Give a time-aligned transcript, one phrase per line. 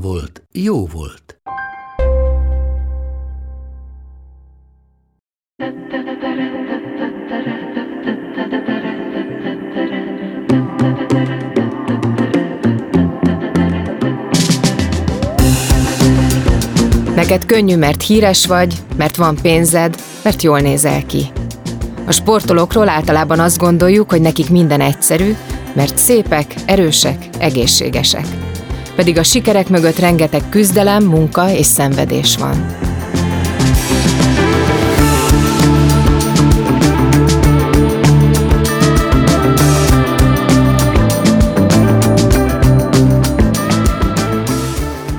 [0.00, 1.40] volt, jó volt.
[17.14, 21.26] Neked könnyű, mert híres vagy, mert van pénzed, mert jól nézel ki.
[22.06, 25.36] A sportolókról általában azt gondoljuk, hogy nekik minden egyszerű,
[25.72, 28.45] mert szépek, erősek, egészségesek.
[28.96, 32.66] Pedig a sikerek mögött rengeteg küzdelem, munka és szenvedés van.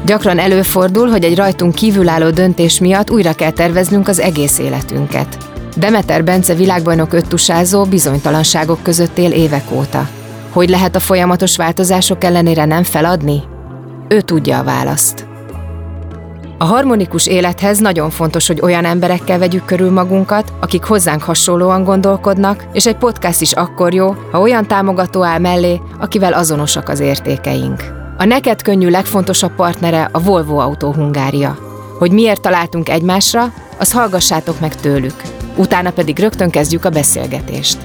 [0.05, 5.37] Gyakran előfordul, hogy egy rajtunk kívülálló döntés miatt újra kell terveznünk az egész életünket.
[5.75, 10.09] Demeter Bence világbajnok öttusázó bizonytalanságok között él évek óta.
[10.49, 13.43] Hogy lehet a folyamatos változások ellenére nem feladni?
[14.07, 15.27] Ő tudja a választ.
[16.57, 22.67] A harmonikus élethez nagyon fontos, hogy olyan emberekkel vegyük körül magunkat, akik hozzánk hasonlóan gondolkodnak,
[22.73, 27.83] és egy podcast is akkor jó, ha olyan támogató áll mellé, akivel azonosak az értékeink.
[28.17, 31.57] A neked könnyű legfontosabb partnere a Volvo Autó Hungária.
[31.97, 35.21] Hogy miért találtunk egymásra, az hallgassátok meg tőlük.
[35.55, 37.77] Utána pedig rögtön kezdjük a beszélgetést.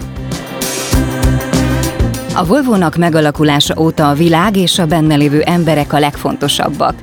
[2.35, 6.95] A Volvo-nak megalakulása óta a világ és a benne lévő emberek a legfontosabbak.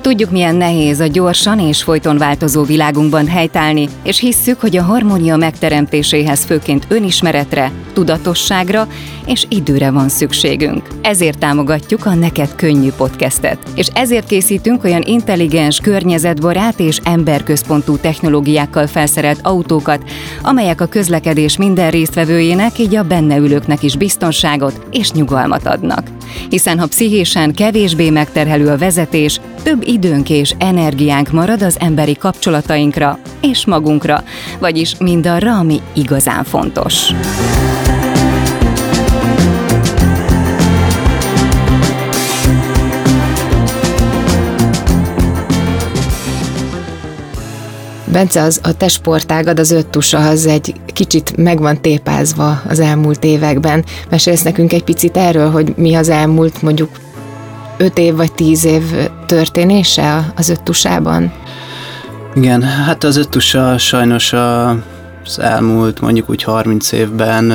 [0.00, 5.36] Tudjuk, milyen nehéz a gyorsan és folyton változó világunkban helytállni, és hisszük, hogy a harmónia
[5.36, 8.88] megteremtéséhez főként önismeretre, tudatosságra
[9.26, 10.88] és időre van szükségünk.
[11.02, 18.86] Ezért támogatjuk a Neked Könnyű podcastet, és ezért készítünk olyan intelligens, környezetbarát és emberközpontú technológiákkal
[18.86, 20.02] felszerelt autókat,
[20.42, 26.10] amelyek a közlekedés minden résztvevőjének, így a benne ülőknek is biztonságot és nyugalmat adnak.
[26.48, 33.18] Hiszen ha pszichésen kevésbé megterhelő a vezetés, több időnk és energiánk marad az emberi kapcsolatainkra
[33.40, 34.24] és magunkra,
[34.58, 37.12] vagyis mindarra, ami igazán fontos.
[48.12, 52.80] Bence, az a te sportágad, az öt tusa, az egy kicsit meg van tépázva az
[52.80, 53.84] elmúlt években.
[54.10, 56.90] Mesélsz nekünk egy picit erről, hogy mi az elmúlt mondjuk
[57.76, 58.82] öt év vagy tíz év
[59.26, 61.32] történése az öt tusában?
[62.34, 64.76] Igen, hát az öt tusa sajnos a
[65.26, 67.50] az elmúlt mondjuk úgy 30 évben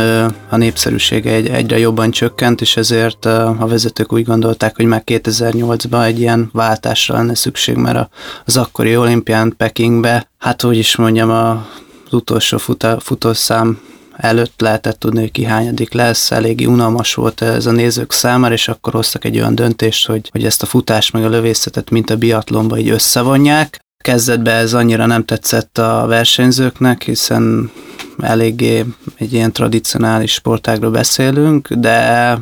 [0.50, 6.06] a népszerűsége egy, egyre jobban csökkent, és ezért a vezetők úgy gondolták, hogy már 2008-ban
[6.06, 8.10] egy ilyen váltásra lenne szükség, mert
[8.46, 13.80] az akkori olimpián Pekingbe, hát hogy is mondjam, az utolsó futa, futószám
[14.18, 18.68] előtt lehetett tudni, hogy ki hányadik lesz, eléggé unalmas volt ez a nézők számára, és
[18.68, 22.18] akkor hoztak egy olyan döntést, hogy, hogy ezt a futást meg a lövészetet, mint a
[22.18, 27.72] biatlonba így összevonják, Kezdetben ez annyira nem tetszett a versenyzőknek, hiszen
[28.20, 28.86] eléggé
[29.16, 32.38] egy ilyen tradicionális sportágról beszélünk, de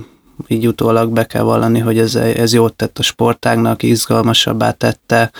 [0.47, 5.31] így utólag be kell vallani, hogy ez, ez jót tett a sportágnak, izgalmasabbá tette,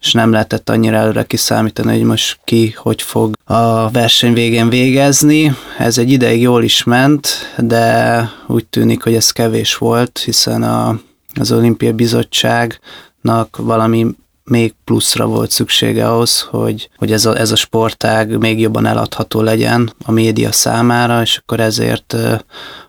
[0.00, 5.56] és nem lehetett annyira előre kiszámítani, hogy most ki hogy fog a verseny végén végezni.
[5.78, 7.28] Ez egy ideig jól is ment,
[7.58, 11.00] de úgy tűnik, hogy ez kevés volt, hiszen a,
[11.40, 14.06] az Olimpia Bizottságnak valami
[14.50, 19.40] még pluszra volt szüksége ahhoz, hogy, hogy ez, a, ez a sportág még jobban eladható
[19.40, 22.16] legyen a média számára, és akkor ezért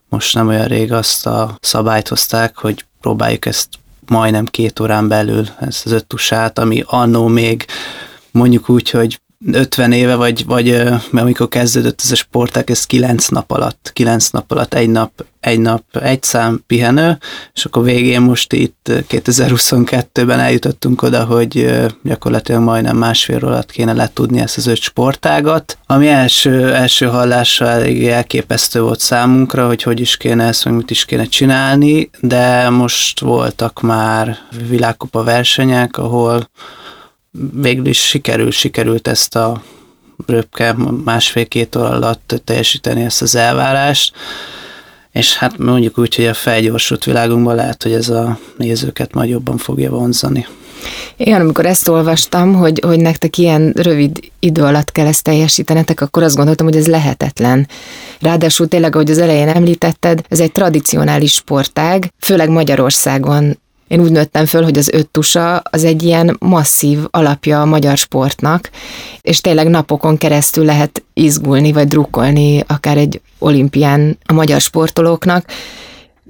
[0.10, 3.70] most nem olyan rég azt a szabályt hozták, hogy próbáljuk ezt
[4.08, 7.66] majdnem két órán belül, ezt az öttusát, ami annó még
[8.32, 13.28] mondjuk úgy, hogy 50 éve, vagy, vagy mert amikor kezdődött ez a sporták, ez 9
[13.28, 17.18] nap alatt, 9 nap alatt, egy nap, egy nap, egy szám pihenő,
[17.54, 24.40] és akkor végén most itt 2022-ben eljutottunk oda, hogy gyakorlatilag majdnem másfél alatt kéne letudni
[24.40, 30.18] ezt az öt sportágat, ami első, első hallásra elég elképesztő volt számunkra, hogy hogy is
[30.18, 34.38] kéne ezt, meg mit is kéne csinálni, de most voltak már
[34.68, 36.48] világkupa versenyek, ahol
[37.54, 39.62] végül is sikerül, sikerült ezt a
[40.26, 44.16] röpke másfél-két óra alatt teljesíteni ezt az elvárást.
[45.12, 49.58] és hát mondjuk úgy, hogy a felgyorsult világunkban lehet, hogy ez a nézőket majd jobban
[49.58, 50.48] fogja vonzani.
[51.18, 56.24] Igen, amikor ezt olvastam, hogy, hogy nektek ilyen rövid idő alatt kell ezt teljesítenetek, akkor
[56.24, 57.68] azt gondoltam, hogy ez lehetetlen.
[58.20, 63.58] Ráadásul tényleg, ahogy az elején említetted, ez egy tradicionális sportág, főleg Magyarországon
[63.88, 68.70] én úgy nőttem föl, hogy az öttusa az egy ilyen masszív alapja a magyar sportnak,
[69.22, 75.46] és tényleg napokon keresztül lehet izgulni, vagy drukkolni akár egy olimpián a magyar sportolóknak.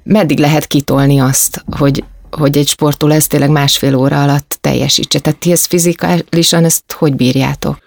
[0.04, 5.20] Meddig lehet kitolni azt, hogy hogy egy sportoló ezt tényleg másfél óra alatt teljesítse.
[5.20, 7.78] Tehát ti ezt fizikálisan, ezt hogy bírjátok?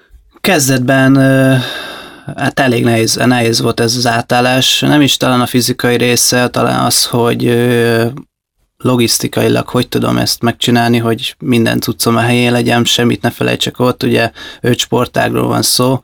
[0.40, 1.16] Kezdetben
[2.36, 4.80] hát elég nehéz, nehéz volt ez az átállás.
[4.80, 7.44] Nem is talán a fizikai része, talán az, hogy
[8.82, 14.02] logisztikailag hogy tudom ezt megcsinálni, hogy minden cuccom a helyén legyen, semmit ne felejtsek ott,
[14.02, 14.30] ugye
[14.60, 16.00] öt sportágról van szó.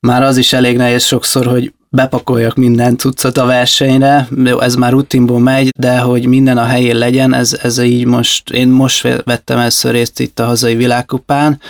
[0.00, 4.28] Már az is elég nehéz sokszor, hogy bepakoljak minden cuccot a versenyre,
[4.58, 8.68] ez már rutinból megy, de hogy minden a helyén legyen, ez, ez így most, én
[8.68, 11.60] most vettem először részt itt a hazai világkupán,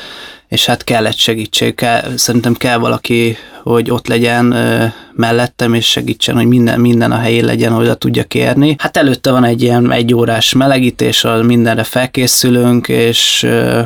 [0.52, 6.34] és hát kellett segítség, kell, szerintem kell valaki, hogy ott legyen ö, mellettem, és segítsen,
[6.37, 8.75] hogy minden, minden a helyén legyen, hogy tudja kérni.
[8.78, 13.81] Hát előtte van egy ilyen egy órás melegítés, mindenre felkészülünk, és ö,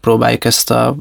[0.00, 0.96] próbáljuk ezt a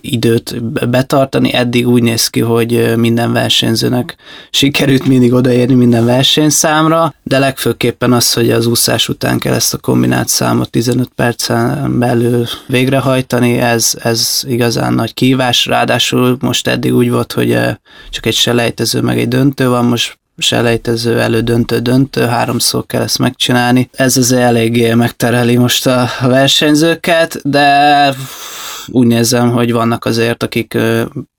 [0.00, 1.52] időt betartani.
[1.52, 4.16] Eddig úgy néz ki, hogy minden versenyzőnek
[4.50, 9.78] sikerült mindig odaérni minden versenyszámra, de legfőképpen az, hogy az úszás után kell ezt a
[9.78, 17.10] kombinált számot 15 percen belül végrehajtani, ez, ez igazán nagy kívás, ráadásul most eddig úgy
[17.10, 17.58] volt, hogy
[18.10, 23.90] csak egy selejtező meg egy döntő van, most selejtező, elődöntő, döntő, háromszor kell ezt megcsinálni.
[23.92, 28.14] Ez az eléggé megtereli most a versenyzőket, de
[28.86, 30.78] úgy nézem, hogy vannak azért, akik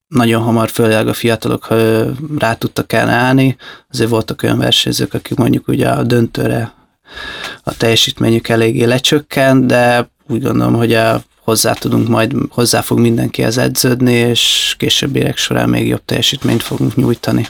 [0.08, 1.68] nagyon hamar, főleg a fiatalok
[2.38, 3.58] rá tudtak el állni.
[3.90, 6.74] Azért voltak olyan versenyzők, akik mondjuk ugye a döntőre
[7.64, 13.44] a teljesítményük eléggé lecsökkent, de úgy gondolom, hogy a hozzá tudunk majd, hozzá fog mindenki
[13.44, 17.48] ez edződni, és későbbiek során még jobb teljesítményt fogunk nyújtani.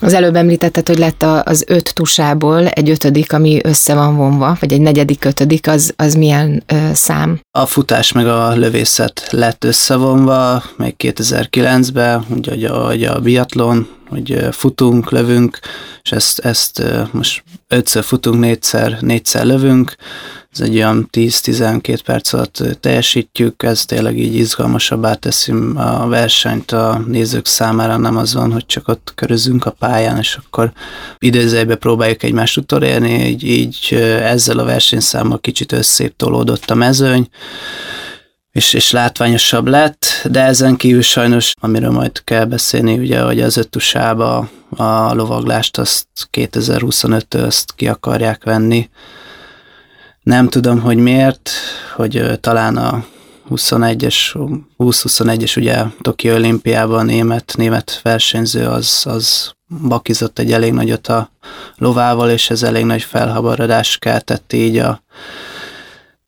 [0.00, 4.72] Az előbb említetted, hogy lett az öt tusából egy ötödik, ami össze van vonva, vagy
[4.72, 7.40] egy negyedik ötödik, az, az milyen ö, szám?
[7.50, 15.10] A futás meg a lövészet lett összevonva, még 2009-ben, ugye hogy a biatlon, hogy futunk,
[15.10, 15.58] lövünk,
[16.02, 19.96] és ezt, ezt most ötször futunk, négyszer, négyszer lövünk,
[20.58, 27.02] ez egy olyan 10-12 perc alatt teljesítjük, ez tényleg így izgalmasabbá teszi a versenyt a
[27.06, 30.72] nézők számára, nem az van, hogy csak ott körözünk a pályán, és akkor
[31.18, 37.28] idézőjebe próbáljuk egymást utolérni, így, így ezzel a versenyszámmal kicsit összép tolódott a mezőny,
[38.52, 43.56] és, és látványosabb lett, de ezen kívül sajnos, amiről majd kell beszélni, ugye, hogy az
[43.56, 48.88] öttusába a lovaglást azt 2025-től azt ki akarják venni,
[50.26, 51.50] nem tudom, hogy miért,
[51.94, 53.04] hogy talán a
[53.50, 54.16] 21-es,
[54.78, 59.52] 20-21-es ugye Tokió olimpiában német, német versenyző az, az
[59.88, 61.30] bakizott egy elég nagyot a
[61.76, 65.02] lovával, és ez elég nagy felhabaradást keltett így a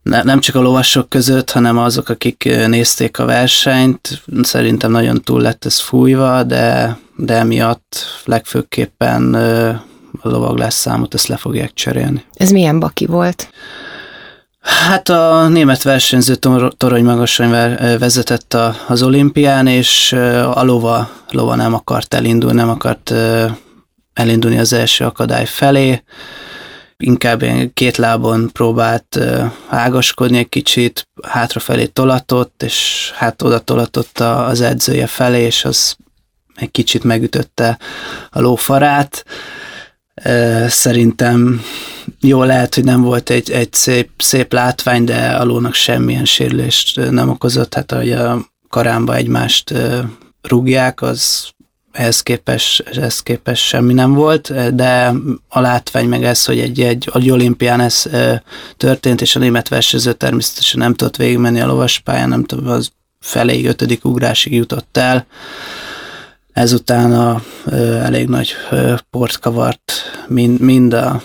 [0.03, 4.23] ne, nem csak a lovasok között, hanem azok, akik nézték a versenyt.
[4.43, 9.37] Szerintem nagyon túl lett ez fújva, de, de emiatt legfőképpen
[10.29, 12.25] a lovaglás számot ezt le fogják cserélni.
[12.35, 13.51] Ez milyen baki volt?
[14.61, 16.35] Hát a német versenyző
[16.77, 17.51] Torony Magasan
[17.99, 18.57] vezetett
[18.89, 20.13] az olimpián, és
[20.55, 23.15] a lova, lova nem akart elindulni, nem akart
[24.13, 26.03] elindulni az első akadály felé,
[26.97, 27.45] inkább
[27.75, 29.19] két lábon próbált
[29.69, 35.97] ágaskodni egy kicsit, hátrafelé tolatott, és hát oda tolatott az edzője felé, és az
[36.55, 37.79] egy kicsit megütötte
[38.31, 39.25] a lófarát.
[40.69, 41.63] Szerintem
[42.21, 47.11] jó lehet, hogy nem volt egy, egy szép, szép látvány, de a lónak semmilyen sérülést
[47.11, 47.75] nem okozott.
[47.75, 49.75] Hát, ahogy a karámba egymást
[50.43, 51.49] rúgják, az
[51.93, 55.13] ehhez képest, ehhez képest semmi nem volt, de
[55.49, 58.07] a látvány meg ez, hogy egy, egy, egy olimpián ez
[58.77, 63.67] történt, és a német versenyző természetesen nem tudott végigmenni a lovaspályán, nem tudom, az feléig,
[63.67, 65.27] ötödik ugrásig jutott el.
[66.59, 67.43] Ezután a,
[68.03, 68.53] elég nagy
[69.11, 69.93] port kavart
[70.29, 71.23] mind, mind a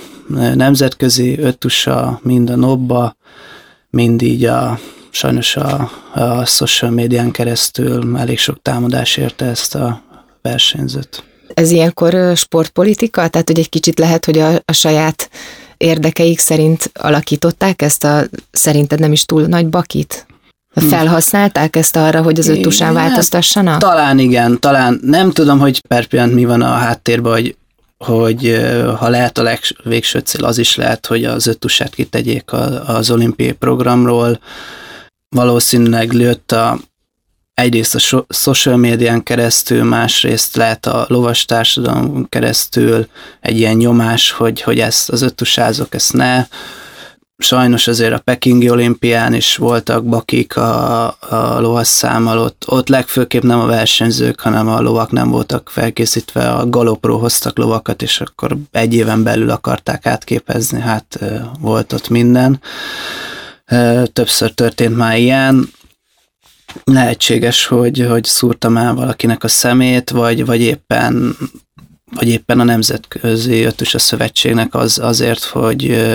[0.53, 3.15] nemzetközi öttusa, mind a nobba,
[3.89, 10.01] mind így a sajnos a, a social médián keresztül elég sok támadás érte ezt a
[10.41, 11.23] versenyzőt.
[11.53, 13.27] Ez ilyenkor sportpolitika?
[13.27, 15.29] Tehát, hogy egy kicsit lehet, hogy a, a saját
[15.77, 20.25] érdekeik szerint alakították ezt a szerinted nem is túl nagy bakit?
[20.73, 20.87] Hm.
[20.87, 23.79] Felhasználták ezt arra, hogy az öttusán változtassanak?
[23.79, 27.55] Talán igen, talán nem tudom, hogy per mi van a háttérben, hogy
[27.97, 28.65] hogy
[28.97, 32.51] ha lehet a legvégső cél, az is lehet, hogy az öttusát kitegyék
[32.85, 34.39] az olimpiai programról.
[35.29, 36.79] Valószínűleg lőtt a
[37.53, 43.07] egyrészt a so- social médián keresztül, másrészt lehet a lovas társadalom keresztül
[43.41, 46.45] egy ilyen nyomás, hogy, hogy ezt az öttusázok ezt ne.
[47.37, 53.41] Sajnos azért a Pekingi olimpián is voltak bakik a, a lovas számmal, ott, ott legfőképp
[53.41, 58.57] nem a versenyzők, hanem a lovak nem voltak felkészítve, a galopról hoztak lovakat, és akkor
[58.71, 61.19] egy éven belül akarták átképezni, hát
[61.59, 62.61] volt ott minden.
[64.13, 65.69] Többször történt már ilyen,
[66.83, 71.35] lehetséges, hogy, hogy szúrtam el valakinek a szemét, vagy, vagy éppen
[72.15, 76.05] vagy éppen a Nemzetközi Ötös a Szövetségnek az, azért, hogy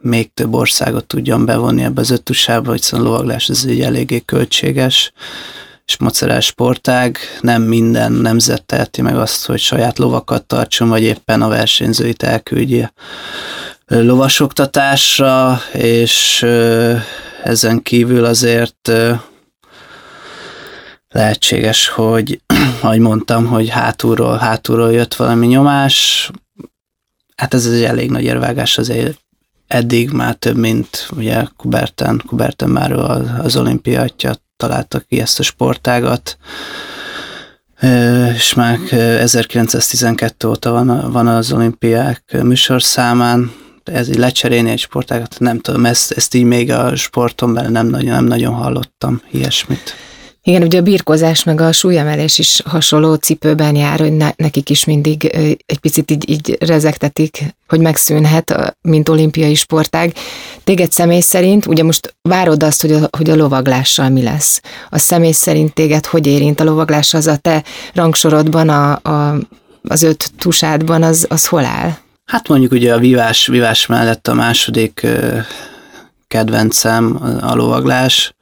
[0.00, 4.20] még több országot tudjon bevonni ebbe az ötusába, hogy szóval a lovaglás ez egy eléggé
[4.20, 5.12] költséges
[5.86, 7.18] és macerás sportág.
[7.40, 12.92] Nem minden nemzet teheti meg azt, hogy saját lovakat tartson, vagy éppen a versenyzőit elküldje
[13.86, 16.42] lovasoktatásra, és
[17.42, 18.92] ezen kívül azért
[21.08, 22.40] lehetséges, hogy,
[22.82, 26.30] ahogy mondtam, hogy hátulról, hátulról jött valami nyomás,
[27.36, 29.24] hát ez egy elég nagy érvágás azért
[29.66, 32.92] eddig már több, mint ugye Kuberten, Kuberten már
[33.42, 36.38] az olimpia atya találta ki ezt a sportágat,
[38.34, 43.52] és már 1912 óta van, van az olimpiák műsorszámán,
[43.84, 47.86] ez így lecserélni egy sportágat, nem tudom, ezt, ezt így még a sporton belül nem
[47.86, 49.94] nagyon, nem nagyon hallottam ilyesmit.
[50.46, 54.84] Igen, ugye a birkozás meg a súlyemelés is hasonló cipőben jár, hogy ne, nekik is
[54.84, 55.24] mindig
[55.66, 57.38] egy picit így, így rezektetik,
[57.68, 60.12] hogy megszűnhet, mint olimpiai sportág.
[60.64, 64.60] Téged személy szerint, ugye most várod azt, hogy a, hogy a lovaglással mi lesz.
[64.90, 69.38] A személy szerint téged hogy érint a lovaglás, az a te rangsorodban, a, a,
[69.82, 71.90] az öt tusádban, az, az hol áll?
[72.24, 75.06] Hát mondjuk ugye a vívás, vívás mellett a második
[76.28, 78.35] kedvencem a lovaglás,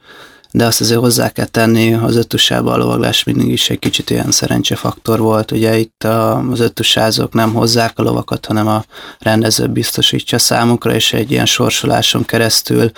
[0.56, 4.30] de azt azért hozzá kell tenni, az öttusába a lovaglás mindig is egy kicsit ilyen
[4.30, 5.50] szerencsefaktor volt.
[5.50, 8.84] Ugye itt a, az öttusázók nem hozzák a lovakat, hanem a
[9.18, 12.90] rendező biztosítja számukra, és egy ilyen sorsoláson keresztül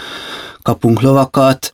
[0.63, 1.73] kapunk lovakat,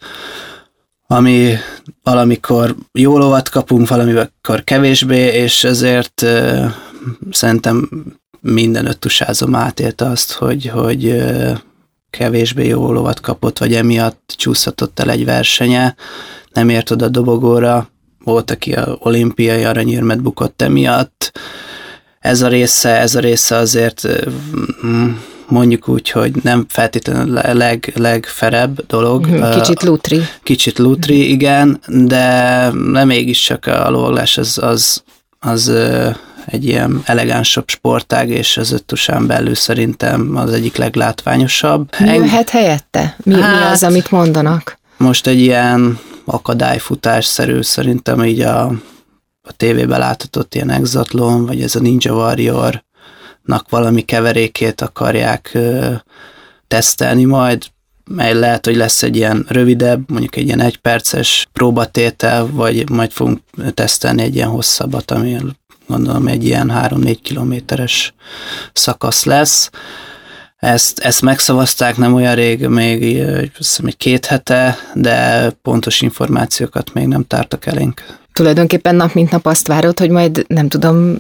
[1.06, 1.54] ami
[2.02, 6.26] valamikor jó lovat kapunk, valamikor kevésbé, és ezért
[7.30, 7.88] szerintem
[8.40, 11.22] minden öttusázom átélte azt, hogy, hogy
[12.18, 15.94] kevésbé jó lovat kapott, vagy emiatt csúszhatott el egy versenye,
[16.52, 17.88] nem ért oda a dobogóra,
[18.24, 21.32] volt, aki a olimpiai aranyérmet bukott emiatt.
[22.20, 24.08] Ez a része, ez a része azért
[24.86, 25.10] mm,
[25.48, 29.26] mondjuk úgy, hogy nem feltétlenül a leg, legferebb dolog.
[29.26, 30.20] Mhm, kicsit lutri.
[30.42, 35.02] Kicsit lutri, igen, de, de mégiscsak a lovaglás az, az,
[35.38, 35.72] az
[36.46, 41.88] egy ilyen elegánsabb sportág, és az öttusán belül szerintem az egyik leglátványosabb.
[41.98, 43.16] Mi jöhet helyette?
[43.24, 44.78] Mi, hát, mi az, amit mondanak?
[44.96, 48.64] Most egy ilyen akadályfutásszerű szerintem így a,
[49.42, 55.92] a tévében láthatott ilyen exatlon, vagy ez a Ninja Warrior-nak valami keverékét akarják ö,
[56.68, 57.62] tesztelni majd,
[58.04, 63.40] mely lehet, hogy lesz egy ilyen rövidebb, mondjuk egy ilyen egyperces próbatétel, vagy majd fogunk
[63.74, 65.36] tesztelni egy ilyen hosszabbat, ami
[65.92, 68.14] gondolom egy ilyen 3-4 kilométeres
[68.72, 69.70] szakasz lesz.
[70.56, 73.22] Ezt, ezt megszavazták nem olyan rég, még
[73.56, 78.02] hiszem, egy két hete, de pontos információkat még nem tártak elénk.
[78.32, 81.18] Tulajdonképpen nap mint nap azt várod, hogy majd nem tudom,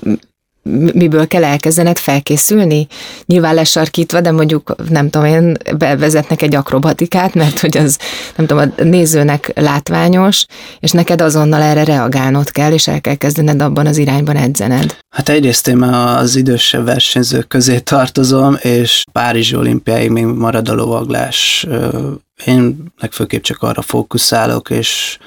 [0.92, 2.86] miből kell elkezdened felkészülni?
[3.26, 7.98] Nyilván lesarkítva, de mondjuk nem tudom én, bevezetnek egy akrobatikát, mert hogy az
[8.36, 10.46] nem tudom, a nézőnek látványos,
[10.80, 14.96] és neked azonnal erre reagálnod kell, és el kell kezdened abban az irányban edzened.
[15.10, 21.66] Hát egyrészt én az idősebb versenyzők közé tartozom, és Párizsi olimpiáig még marad a lovaglás.
[22.44, 25.18] Én legfőképp csak arra fókuszálok, és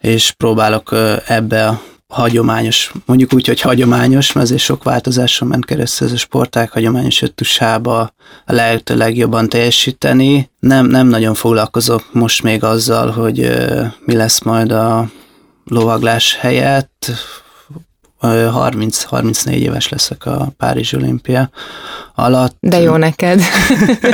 [0.00, 0.94] és próbálok
[1.26, 1.80] ebbe a
[2.10, 7.22] hagyományos, mondjuk úgy, hogy hagyományos, mert azért sok változáson ment keresztül ez a sportág, hagyományos
[7.22, 8.00] öttusába
[8.46, 10.50] a lehető legjobban teljesíteni.
[10.58, 13.50] Nem, nem nagyon foglalkozok most még azzal, hogy
[14.04, 15.08] mi lesz majd a
[15.64, 17.10] lovaglás helyett,
[18.22, 21.50] 30-34 éves leszek a Párizs olimpia
[22.14, 22.56] alatt.
[22.60, 23.42] De jó neked.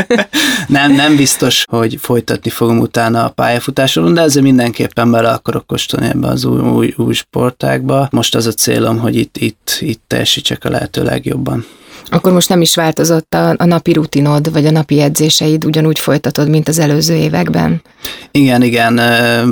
[0.69, 6.07] nem, nem biztos, hogy folytatni fogom utána a pályafutáson, de ezzel mindenképpen bele akarok kóstolni
[6.07, 8.09] ebbe az új, új, új sportágba.
[8.11, 11.67] Most az a célom, hogy itt, itt, itt teljesítsek a lehető legjobban.
[12.05, 16.49] Akkor most nem is változott a, a napi rutinod, vagy a napi edzéseid, ugyanúgy folytatod,
[16.49, 17.83] mint az előző években?
[18.31, 18.99] Igen, igen,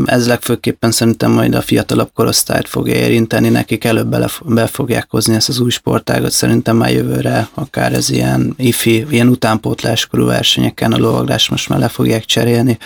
[0.06, 5.34] ez legfőképpen szerintem majd a fiatalabb korosztályt fogja érinteni, nekik előbb bele, be fogják hozni
[5.34, 10.98] ezt az új sportágot, szerintem már jövőre akár ez ilyen ifi, ilyen utánpótláskorú versenyeken a
[10.98, 12.78] lovaglás most már le fogják cserélni,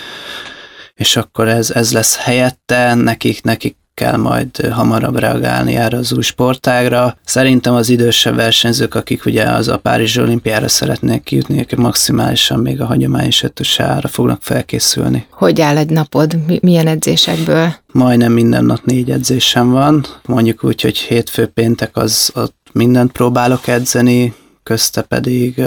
[0.95, 6.23] és akkor ez, ez lesz helyette, nekik, nekik kell majd hamarabb reagálni erre az új
[6.23, 7.17] sportágra.
[7.25, 12.81] Szerintem az idősebb versenyzők, akik ugye az a Párizsi olimpiára szeretnék kijutni, ők maximálisan még
[12.81, 15.27] a hagyományos ötösára fognak felkészülni.
[15.31, 16.37] Hogy áll egy napod?
[16.61, 17.75] Milyen edzésekből?
[17.93, 20.05] Majdnem minden nap négy edzésem van.
[20.25, 25.63] Mondjuk úgy, hogy hétfő péntek az ott mindent próbálok edzeni, közte pedig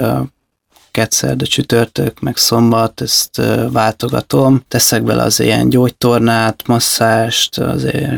[0.92, 4.64] kétszer, de csütörtök, meg szombat, ezt váltogatom.
[4.68, 8.12] Teszek bele az ilyen gyógytornát, masszást, azért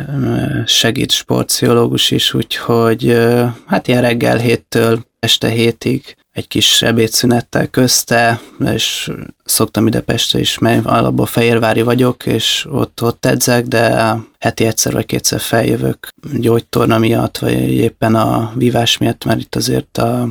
[0.66, 3.18] segít sportpszichológus is, úgyhogy
[3.66, 8.40] hát ilyen reggel héttől este hétig egy kis ebédszünettel közte,
[8.74, 9.12] és
[9.46, 14.94] szoktam ide Pestre is, mert alapból Fehérvári vagyok, és ott, ott edzek, de heti egyszer
[14.94, 20.28] vagy kétszer feljövök gyógytorna miatt, vagy éppen a vívás miatt, mert itt azért a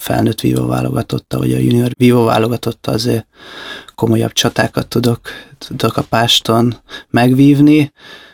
[0.00, 3.26] felnőtt vívó válogatotta, vagy a junior vívó válogatotta azért
[3.94, 5.20] komolyabb csatákat tudok,
[5.58, 6.76] tudok a páston
[7.10, 7.92] megvívni,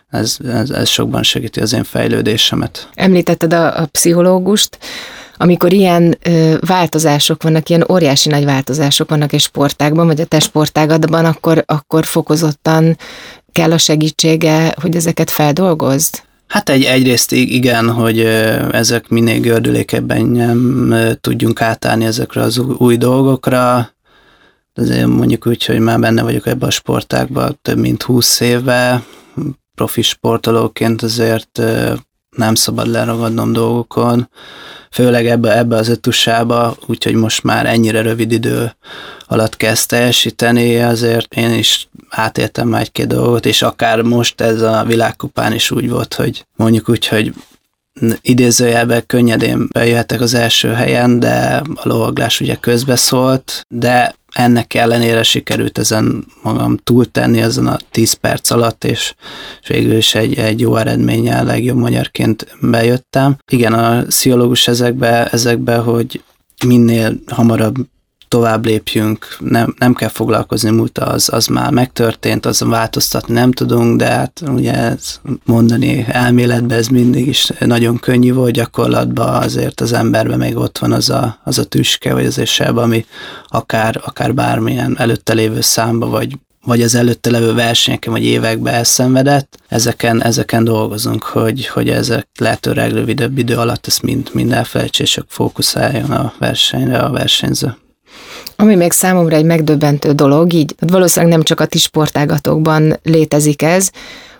[0.08, 2.88] ez, ez, ez sokban segíti az én fejlődésemet.
[2.94, 4.78] Említetted a, a pszichológust,
[5.36, 10.38] amikor ilyen ö, változások vannak, ilyen óriási nagy változások vannak egy sportágban, vagy a te
[10.38, 12.96] sportágadban, akkor, akkor fokozottan
[13.52, 16.22] kell a segítsége, hogy ezeket feldolgozd?
[16.46, 18.20] Hát egy, egyrészt igen, hogy
[18.70, 23.90] ezek minél gördülékebben nem tudjunk átállni ezekre az új dolgokra,
[24.74, 29.02] azért mondjuk úgy, hogy már benne vagyok ebbe a sportákban több mint 20 éve,
[29.74, 31.62] profi sportolóként azért
[32.36, 34.28] nem szabad leragadnom dolgokon,
[34.90, 38.74] főleg ebbe, ebbe az ötusába, úgyhogy most már ennyire rövid idő
[39.26, 44.84] alatt kezd teljesíteni, azért én is átéltem már egy-két dolgot, és akár most ez a
[44.84, 47.32] világkupán is úgy volt, hogy mondjuk úgy, hogy
[48.20, 55.78] idézőjelben könnyedén bejöhetek az első helyen, de a lovaglás ugye közbeszólt, de ennek ellenére sikerült
[55.78, 59.14] ezen magam túltenni ezen a 10 perc alatt, és,
[59.68, 63.36] végül is egy, egy jó eredménnyel legjobb magyarként bejöttem.
[63.52, 66.22] Igen, a pszichológus ezekbe, ezekbe, hogy
[66.66, 67.76] minél hamarabb
[68.28, 73.96] tovább lépjünk, nem, nem kell foglalkozni múlta, az, az már megtörtént, azon változtatni nem tudunk,
[73.96, 79.92] de hát ugye ez mondani elméletben ez mindig is nagyon könnyű volt, gyakorlatban azért az
[79.92, 83.06] emberben még ott van az a, az a tüske, vagy az seb, ami
[83.48, 89.58] akár, akár bármilyen előtte lévő számba, vagy vagy az előtte levő versenyeken, vagy években elszenvedett,
[89.68, 95.20] ezeken, ezeken dolgozunk, hogy, hogy ezek lehetőleg rövidebb idő alatt ezt mind, mind elfelejtse, és
[95.28, 97.76] fókuszáljon a versenyre a versenyző.
[98.56, 103.90] Ami még számomra egy megdöbbentő dolog, így valószínűleg nem csak a ti sportágatokban létezik ez,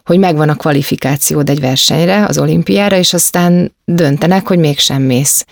[0.05, 5.47] hogy megvan a kvalifikációd egy versenyre, az olimpiára, és aztán döntenek, hogy mégsem mész.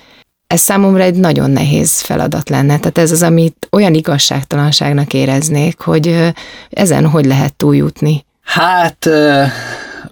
[0.46, 2.79] Ez számomra egy nagyon nehéz feladat lenne.
[2.79, 6.33] Tehát ez az, amit olyan igazságtalanságnak éreznék, hogy
[6.70, 8.24] ezen hogy lehet túljutni.
[8.42, 9.09] Hát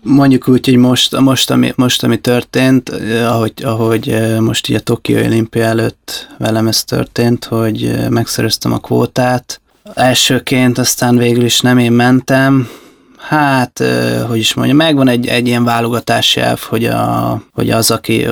[0.02, 2.88] mondjuk úgy, hogy most, most, ami, most ami történt,
[3.26, 9.60] ahogy, ahogy most így a Tokió olimpia előtt velem ez történt, hogy megszereztem a kvótát.
[9.94, 12.68] Elsőként aztán végül is nem én mentem,
[13.28, 13.82] hát,
[14.28, 18.26] hogy is mondjam, megvan egy, egy ilyen válogatási elv, hogy, a, hogy az, aki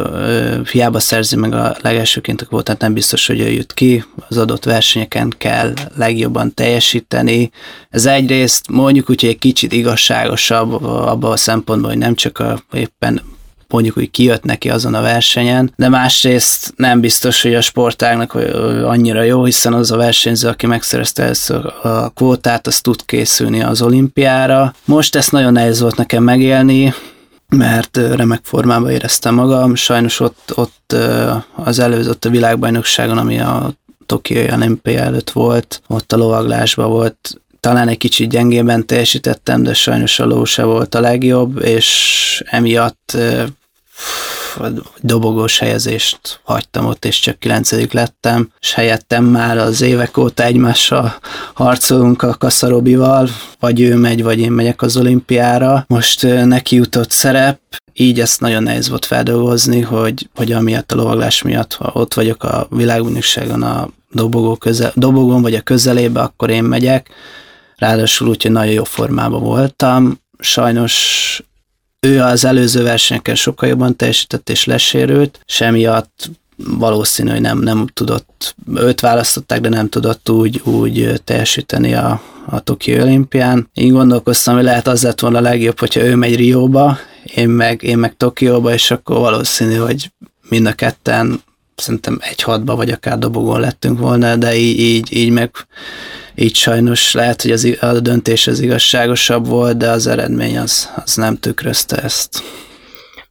[0.72, 4.64] hiába szerzi meg a legelsőként a kvótát, nem biztos, hogy ő jut ki, az adott
[4.64, 7.50] versenyeken kell legjobban teljesíteni.
[7.90, 12.62] Ez egyrészt mondjuk úgy, hogy egy kicsit igazságosabb abban a szempontból, hogy nem csak a
[12.72, 13.22] éppen
[13.72, 18.34] mondjuk, hogy kijött neki azon a versenyen, de másrészt nem biztos, hogy a sportágnak
[18.84, 23.82] annyira jó, hiszen az a versenyző, aki megszerezte ezt a kvótát, az tud készülni az
[23.82, 24.74] olimpiára.
[24.84, 26.94] Most ezt nagyon nehéz volt nekem megélni,
[27.48, 29.74] mert remek formában éreztem magam.
[29.74, 30.96] Sajnos ott, ott
[31.54, 33.72] az előző, ott a világbajnokságon, ami a
[34.06, 40.18] Tokiói olimpia előtt volt, ott a lovaglásban volt talán egy kicsit gyengében teljesítettem, de sajnos
[40.18, 43.16] a ló se volt a legjobb, és emiatt
[45.00, 51.14] dobogós helyezést hagytam ott, és csak kilencedik lettem, és helyettem már az évek óta egymással
[51.54, 55.84] harcolunk a Kaszarobival, vagy ő megy, vagy én megyek az olimpiára.
[55.88, 57.60] Most neki jutott szerep,
[57.92, 62.44] így ezt nagyon nehéz volt feldolgozni, hogy, hogy amiatt a lovaglás miatt, ha ott vagyok
[62.44, 67.08] a világbajnokságon a dobogó közel, dobogon vagy a közelébe, akkor én megyek.
[67.76, 70.20] Ráadásul úgy, hogy nagyon jó formában voltam.
[70.38, 71.42] Sajnos
[72.00, 77.86] ő az előző versenyeken sokkal jobban teljesített és lesérült, és emiatt valószínű, hogy nem, nem
[77.86, 83.68] tudott, őt választották, de nem tudott úgy, úgy teljesíteni a, a Tokió olimpián.
[83.74, 86.98] Én gondolkoztam, hogy lehet az lett volna a legjobb, hogyha ő megy Rióba,
[87.34, 90.12] én meg, én meg Tokióba, és akkor valószínű, hogy
[90.48, 91.42] mind a ketten
[91.76, 95.50] szerintem egy hatba vagy akár dobogon lettünk volna, de így, így, így meg
[96.40, 101.14] így sajnos lehet, hogy az, a döntés az igazságosabb volt, de az eredmény az, az
[101.14, 102.42] nem tükrözte ezt.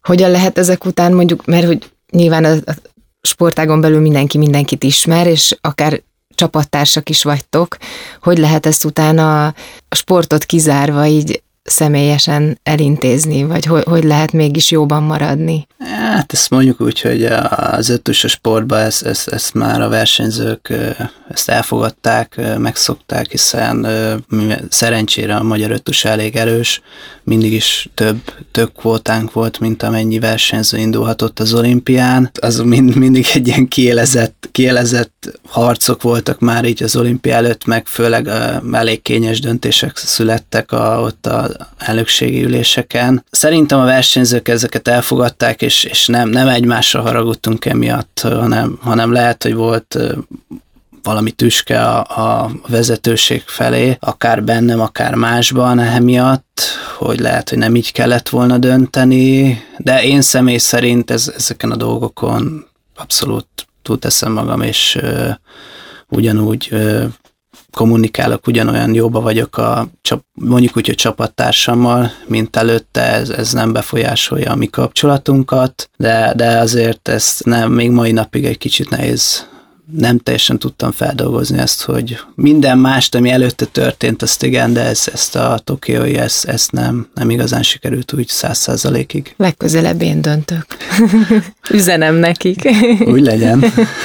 [0.02, 2.76] Hogyan lehet ezek után mondjuk, mert hogy nyilván a, a
[3.22, 6.02] sportágon belül mindenki mindenkit ismer, és akár
[6.36, 7.78] csapattársak is vagytok,
[8.22, 9.46] hogy lehet ezt utána
[9.90, 15.68] a sportot kizárva így személyesen elintézni, vagy hogy, hogy lehet mégis jóban maradni?
[15.80, 20.74] Hát ezt mondjuk úgy, hogy az ötös a sportban ezt, ezt, ezt már a versenyzők
[21.30, 23.88] ezt elfogadták, megszokták, hiszen
[24.70, 26.82] szerencsére a magyar ötös elég erős,
[27.30, 28.18] mindig is több,
[28.52, 32.32] több kvótánk volt, mint amennyi versenyző indulhatott az olimpián.
[32.42, 37.88] Az mind, mindig egy ilyen kielezett, kielezett harcok voltak már így az olimpia előtt, meg
[37.88, 38.28] főleg
[38.72, 43.26] elég kényes döntések születtek a, ott a elnökségi üléseken.
[43.32, 49.44] Szerintem a versenyzők ezeket elfogadták, és, és nem, nem egymásra haragudtunk emiatt, hanem, hanem lehet,
[49.44, 49.98] hogy volt
[51.04, 56.62] valami tüske a, a vezetőség felé, akár bennem, akár másban emiatt,
[56.98, 61.76] hogy lehet, hogy nem így kellett volna dönteni, de én személy szerint ez, ezeken a
[61.76, 63.48] dolgokon abszolút
[63.82, 65.30] túlteszem magam, és ö,
[66.08, 67.06] ugyanúgy ö,
[67.72, 69.88] kommunikálok, ugyanolyan jóba vagyok a,
[70.34, 76.58] mondjuk úgy, hogy csapattársammal, mint előtte, ez, ez nem befolyásolja a mi kapcsolatunkat, de, de
[76.58, 79.48] azért ez nem, még mai napig egy kicsit nehéz
[79.92, 85.04] nem teljesen tudtam feldolgozni ezt, hogy minden mást, ami előtte történt, azt igen, de ez,
[85.14, 89.34] ezt a tokiói, ezt, ezt nem, nem igazán sikerült úgy száz százalékig.
[89.38, 90.66] Legközelebb én döntök.
[91.72, 92.70] Üzenem nekik.
[93.06, 93.64] Úgy legyen.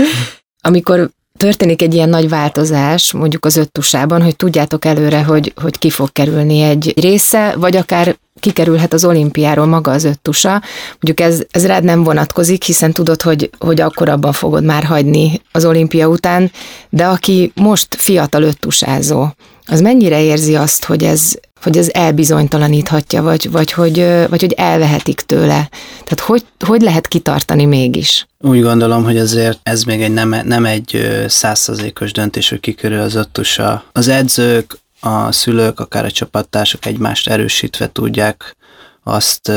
[0.61, 1.11] Amikor
[1.45, 6.13] történik egy ilyen nagy változás, mondjuk az öttusában, hogy tudjátok előre, hogy, hogy ki fog
[6.13, 10.63] kerülni egy része, vagy akár kikerülhet az olimpiáról maga az öttusa.
[11.01, 15.41] Mondjuk ez, ez rád nem vonatkozik, hiszen tudod, hogy, hogy akkor abban fogod már hagyni
[15.53, 16.51] az olimpia után,
[16.91, 19.27] de aki most fiatal öttusázó,
[19.67, 23.97] az mennyire érzi azt, hogy ez, hogy ez elbizonytalaníthatja, vagy, vagy, hogy,
[24.29, 25.69] vagy hogy elvehetik tőle.
[25.91, 28.27] Tehát hogy, hogy lehet kitartani mégis?
[28.39, 33.15] Úgy gondolom, hogy azért ez még egy nem, nem egy százszerzékos döntés, hogy kikörül az
[33.15, 33.85] öttusa.
[33.93, 38.57] Az edzők, a szülők, akár a csapattársak egymást erősítve tudják
[39.03, 39.53] azt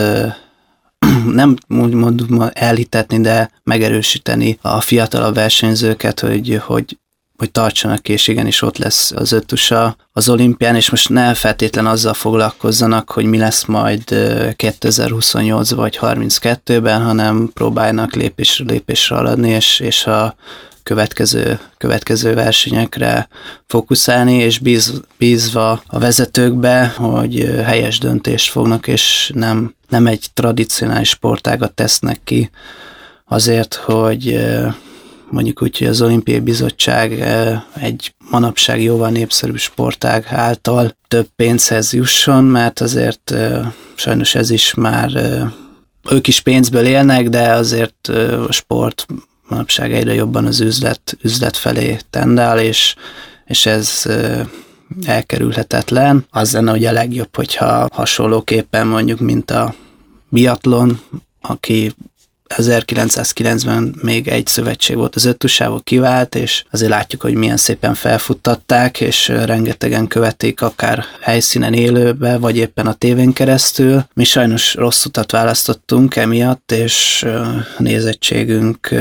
[1.41, 1.93] nem úgy
[2.53, 6.97] elhitetni, de megerősíteni a fiatalabb versenyzőket, hogy, hogy
[7.37, 12.13] hogy tartsanak, és igenis ott lesz az ötusa az olimpián, és most ne feltétlen azzal
[12.13, 14.03] foglalkozzanak, hogy mi lesz majd
[14.55, 20.35] 2028 vagy 32-ben, hanem próbálnak lépésre lépésre haladni, és, és a
[20.83, 23.27] következő, következő versenyekre
[23.67, 31.09] fókuszálni, és bíz, bízva a vezetőkbe, hogy helyes döntést fognak, és nem, nem egy tradicionális
[31.09, 32.49] sportágat tesznek ki
[33.25, 34.39] azért, hogy
[35.29, 37.19] mondjuk úgy, hogy az olimpiai bizottság
[37.73, 43.33] egy manapság jóval népszerűbb sportág által több pénzhez jusson, mert azért
[43.95, 45.11] sajnos ez is már
[46.11, 48.07] ők is pénzből élnek, de azért
[48.47, 49.05] a sport
[49.47, 52.95] manapság egyre jobban az üzlet, üzlet felé tendál, és,
[53.45, 54.05] és ez
[55.05, 56.25] elkerülhetetlen.
[56.29, 59.75] Az lenne ugye a legjobb, hogyha hasonlóképpen mondjuk, mint a
[60.29, 60.99] biatlon,
[61.41, 61.93] aki
[62.55, 69.01] 1990-ben még egy szövetség volt az öttusávok kivált, és azért látjuk, hogy milyen szépen felfuttatták,
[69.01, 74.05] és rengetegen követik akár helyszínen élőbe, vagy éppen a tévén keresztül.
[74.13, 77.25] Mi sajnos rossz utat választottunk emiatt, és
[77.77, 78.93] nézettségünk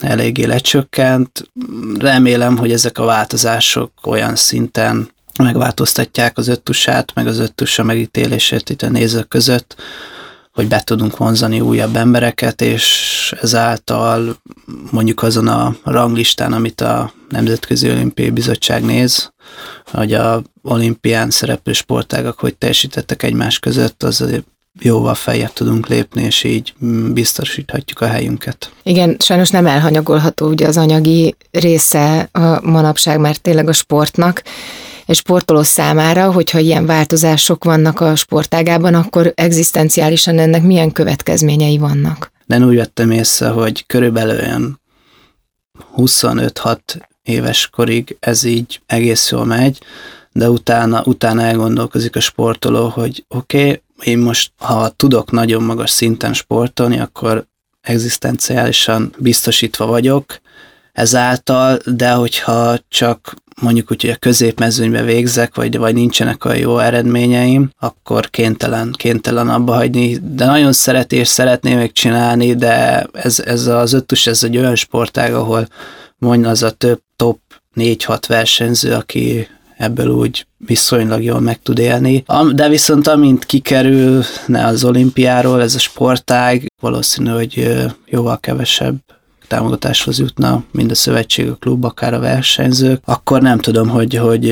[0.00, 1.50] eléggé lecsökkent.
[1.98, 8.82] Remélem, hogy ezek a változások olyan szinten megváltoztatják az öttusát, meg az öttusa megítélését itt
[8.82, 9.76] a nézők között,
[10.52, 14.36] hogy be tudunk vonzani újabb embereket, és ezáltal
[14.90, 19.32] mondjuk azon a ranglistán, amit a Nemzetközi Olimpiai Bizottság néz,
[19.84, 24.24] hogy a olimpián szereplő sportágak hogy teljesítettek egymás között, az
[24.80, 26.74] jóval feljebb tudunk lépni, és így
[27.12, 28.72] biztosíthatjuk a helyünket.
[28.82, 34.42] Igen, sajnos nem elhanyagolható ugye az anyagi része a manapság már tényleg a sportnak,
[35.06, 42.32] egy sportoló számára, hogyha ilyen változások vannak a sportágában, akkor egzisztenciálisan ennek milyen következményei vannak?
[42.46, 44.80] De úgy vettem észre, hogy körülbelül olyan
[45.96, 46.78] 25-6
[47.22, 49.78] éves korig ez így egész jól megy,
[50.32, 55.90] de utána, utána elgondolkozik a sportoló, hogy oké, okay, én most, ha tudok nagyon magas
[55.90, 57.46] szinten sportolni, akkor
[57.80, 60.40] egzisztenciálisan biztosítva vagyok
[60.92, 66.78] ezáltal, de hogyha csak mondjuk úgy, hogy a középmezőnybe végzek, vagy, vagy nincsenek olyan jó
[66.78, 73.38] eredményeim, akkor kénytelen, kénytelen abba hagyni, de nagyon szeret és szeretném még csinálni, de ez,
[73.38, 75.68] ez az öttus, ez egy olyan sportág, ahol
[76.18, 77.38] mondja az a több top
[77.74, 82.24] 4-6 versenyző, aki ebből úgy viszonylag jól meg tud élni.
[82.54, 88.96] De viszont amint kikerülne az olimpiáról ez a sportág, valószínű, hogy jóval kevesebb
[89.52, 94.42] támogatáshoz jutna, mind a szövetség, a klub, akár a versenyzők, akkor nem tudom, hogy, hogy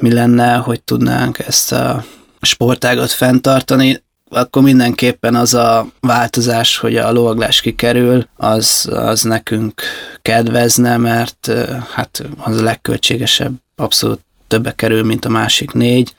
[0.00, 2.04] mi lenne, hogy tudnánk ezt a
[2.40, 4.02] sportágat fenntartani.
[4.30, 9.82] Akkor mindenképpen az a változás, hogy a lovaglás kikerül, az, az nekünk
[10.22, 11.52] kedvezne, mert
[11.92, 16.14] hát az a legköltségesebb, abszolút többe kerül, mint a másik négy,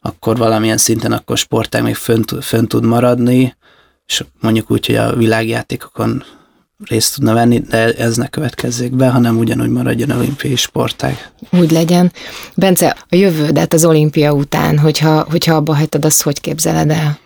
[0.00, 3.56] akkor valamilyen szinten akkor sportág még fönn, fönn tud maradni,
[4.06, 6.24] és mondjuk úgy, hogy a világjátékokon
[6.88, 11.30] részt tudna venni, de ez ne következzék be, hanem ugyanúgy maradjon olimpiai sportág.
[11.50, 12.12] Úgy legyen.
[12.54, 17.18] Bence, a jövődet az olimpia után, hogyha, hogyha abba hagytad, azt hogy képzeled el?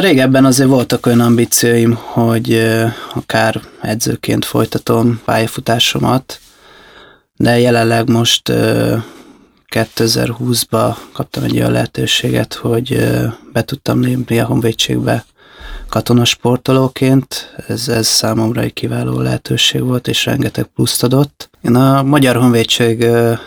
[0.00, 2.72] Régebben azért voltak olyan ambícióim, hogy
[3.14, 6.40] akár edzőként folytatom pályafutásomat,
[7.36, 8.52] de jelenleg most
[9.74, 12.98] 2020-ba kaptam egy olyan lehetőséget, hogy
[13.52, 15.24] be tudtam lépni a honvédségbe
[15.94, 17.54] katonasportolóként.
[17.68, 21.50] Ez, ez számomra egy kiváló lehetőség volt, és rengeteg pluszt adott.
[21.62, 23.06] Én a Magyar Honvédség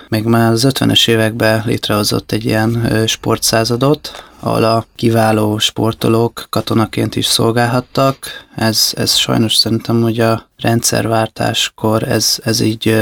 [0.10, 7.26] még már az 50-es években létrehozott egy ilyen sportszázadot, ahol a kiváló sportolók katonaként is
[7.26, 8.18] szolgálhattak.
[8.56, 12.96] Ez, ez sajnos szerintem, hogy a rendszerváltáskor ez, ez így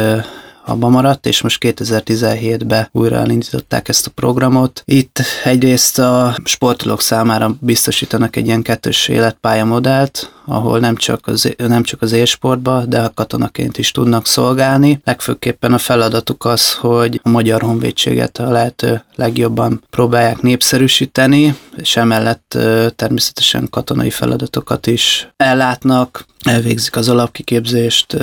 [0.65, 4.83] abba maradt, és most 2017-ben újra elindították ezt a programot.
[4.85, 11.83] Itt egyrészt a sportolók számára biztosítanak egy ilyen kettős életpályamodellt, ahol nem csak az, nem
[11.83, 15.01] csak az élsportba, de a katonaként is tudnak szolgálni.
[15.03, 22.57] Legfőképpen a feladatuk az, hogy a magyar honvédséget a lehető legjobban próbálják népszerűsíteni, és emellett
[22.95, 28.17] természetesen katonai feladatokat is ellátnak, elvégzik az alapkiképzést,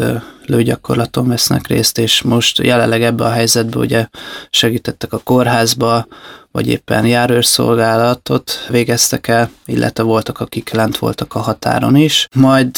[0.47, 4.07] lőgyakorlaton vesznek részt, és most jelenleg ebbe a helyzetbe ugye
[4.51, 6.07] segítettek a kórházba,
[6.53, 12.29] vagy éppen járőrszolgálatot végeztek el, illetve voltak, akik lent voltak a határon is.
[12.35, 12.71] Majd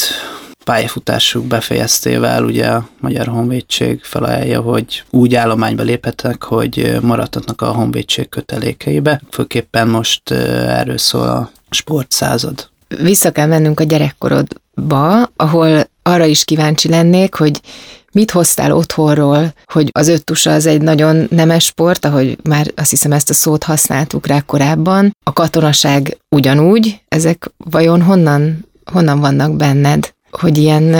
[0.63, 8.29] pályafutásuk befejeztével ugye a Magyar Honvédség felajánlja, hogy úgy állományba léphetnek, hogy maradhatnak a Honvédség
[8.29, 9.21] kötelékeibe.
[9.31, 12.69] Főképpen most erről szól a sportszázad.
[12.87, 17.61] Vissza kell mennünk a gyerekkorodba, ahol arra is kíváncsi lennék, hogy
[18.15, 23.11] mit hoztál otthonról, hogy az öttusa az egy nagyon nemes sport, ahogy már azt hiszem
[23.11, 25.15] ezt a szót használtuk rá korábban.
[25.23, 30.95] A katonaság ugyanúgy, ezek vajon honnan, honnan vannak benned, hogy ilyen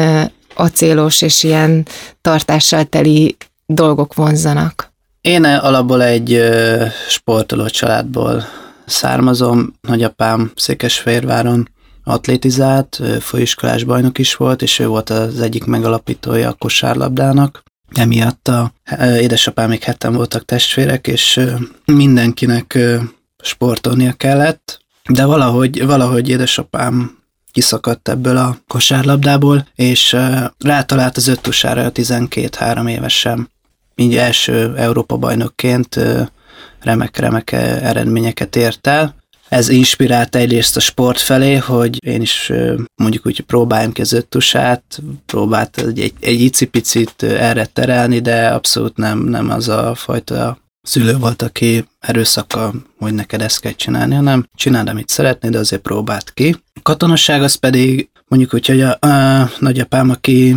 [0.55, 1.85] acélos és ilyen
[2.21, 4.93] tartással teli dolgok vonzanak?
[5.21, 6.41] Én alapból egy
[7.09, 8.43] sportoló családból
[8.85, 9.73] származom.
[9.81, 11.69] Nagyapám Székesfehérváron
[12.05, 17.63] atlétizált, főiskolás bajnok is volt, és ő volt az egyik megalapítója a kosárlabdának.
[17.91, 18.71] Emiatt a
[19.19, 21.39] édesapám még heten voltak testvérek, és
[21.85, 22.77] mindenkinek
[23.43, 27.17] sportolnia kellett, de valahogy, valahogy édesapám
[27.51, 30.17] kiszakadt ebből a kosárlabdából, és
[30.59, 33.49] rátalált az öttusára a 12-3 évesen.
[33.95, 35.99] Így első Európa bajnokként
[36.79, 39.15] remek-remek eredményeket ért el,
[39.55, 42.51] ez inspirált egyrészt a sport felé, hogy én is
[42.95, 48.97] mondjuk úgy próbáljam ki az öttusát, próbált egy, egy, egy icipicit erre terelni, de abszolút
[48.97, 54.47] nem, nem az a fajta szülő volt, aki erőszakkal, hogy neked ezt kell csinálni, hanem
[54.55, 56.55] csináld, amit szeretnéd, de azért próbált ki.
[56.73, 60.55] A katonasság az pedig mondjuk úgy, hogy a, a nagyapám, aki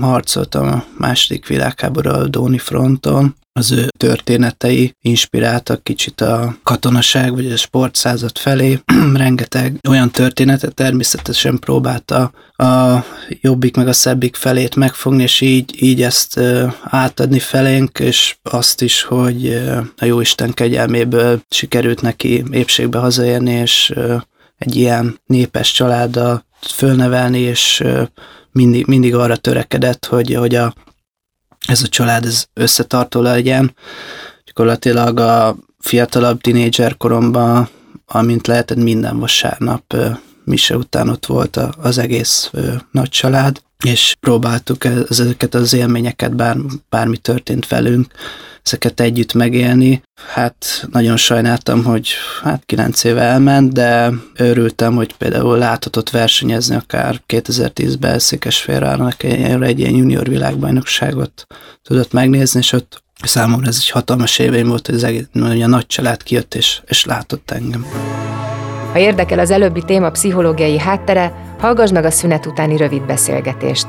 [0.00, 7.56] harcolt a második világháború Dóni fronton, az ő történetei inspiráltak kicsit a katonaság vagy a
[7.56, 8.80] sportszázad felé.
[9.14, 16.02] Rengeteg olyan történetet természetesen próbálta a jobbik meg a szebbik felét megfogni, és így, így
[16.02, 16.40] ezt
[16.82, 19.46] átadni felénk, és azt is, hogy
[19.98, 23.94] a Jóisten kegyelméből sikerült neki épségbe hazaérni, és
[24.58, 27.84] egy ilyen népes családdal fölnevelni, és
[28.52, 30.74] mindig, mindig arra törekedett, hogy, hogy a
[31.66, 33.74] ez a család ez összetartó legyen.
[34.44, 37.68] Gyakorlatilag a fiatalabb tinédzser koromban,
[38.06, 39.96] amint lehetett minden vasárnap
[40.44, 42.50] mise után ott volt az egész
[42.90, 46.56] nagy család, és próbáltuk ezeket az élményeket, bár,
[46.88, 48.06] bármi történt velünk,
[48.66, 50.02] ezeket együtt megélni.
[50.34, 52.08] Hát nagyon sajnáltam, hogy
[52.42, 59.94] hát kilenc éve elment, de örültem, hogy például láthatott versenyezni akár 2010-ben Székesfehérvárnak egy ilyen
[59.94, 61.46] junior világbajnokságot
[61.82, 65.66] tudott megnézni, és ott számomra ez egy hatalmas éveim volt, hogy az egész, hogy a
[65.66, 67.86] nagy család kijött és, és látott engem.
[68.92, 73.86] Ha érdekel az előbbi téma pszichológiai háttere, hallgass meg a szünet utáni rövid beszélgetést.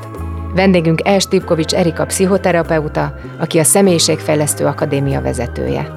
[0.54, 5.90] Vendégünk Tipkovics Erika pszichoterapeuta, aki a Személyiségfejlesztő Akadémia vezetője.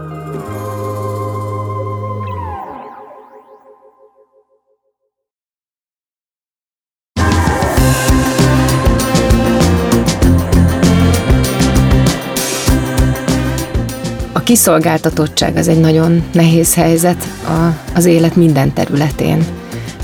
[14.33, 19.45] A kiszolgáltatottság az egy nagyon nehéz helyzet a, az élet minden területén.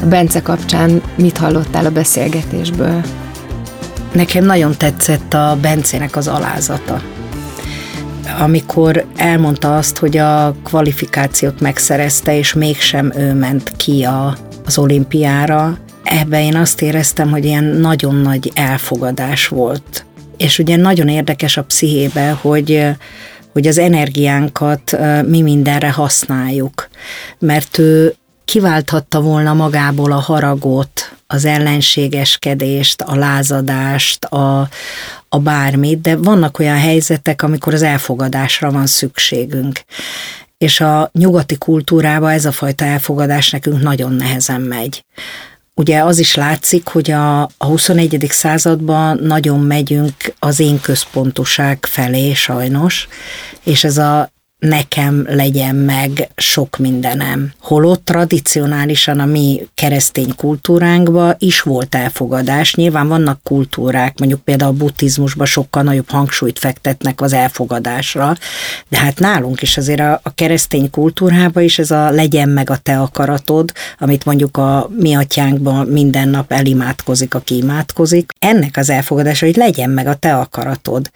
[0.10, 3.02] Bence kapcsán mit hallottál a beszélgetésből?
[4.18, 7.02] Nekem nagyon tetszett a Bencének az alázata.
[8.40, 15.78] Amikor elmondta azt, hogy a kvalifikációt megszerezte, és mégsem ő ment ki a, az olimpiára,
[16.04, 20.06] ebben én azt éreztem, hogy ilyen nagyon nagy elfogadás volt.
[20.38, 22.86] És ugye nagyon érdekes a pszichébe, hogy
[23.54, 26.88] hogy az energiánkat mi mindenre használjuk.
[27.40, 28.16] Mert ő
[28.48, 34.70] kiválthatta volna magából a haragot, az ellenségeskedést, a lázadást, a,
[35.30, 39.82] a bármit, de vannak olyan helyzetek, amikor az elfogadásra van szükségünk.
[40.58, 45.06] És a nyugati kultúrában ez a fajta elfogadás nekünk nagyon nehezen megy.
[45.74, 48.28] Ugye az is látszik, hogy a, a 21.
[48.30, 53.08] században nagyon megyünk az én központoság felé sajnos,
[53.64, 57.52] és ez a nekem legyen meg sok mindenem.
[57.60, 62.76] Holott tradicionálisan a mi keresztény kultúránkban is volt elfogadás.
[62.76, 68.36] Nyilván vannak kultúrák, mondjuk például a buddhizmusban sokkal nagyobb hangsúlyt fektetnek az elfogadásra,
[68.88, 72.78] de hát nálunk is azért a, a keresztény kultúrában is ez a legyen meg a
[72.78, 78.32] te akaratod, amit mondjuk a mi atyánkban minden nap elimádkozik, aki imádkozik.
[78.40, 81.12] Ennek az elfogadása, hogy legyen meg a te akaratod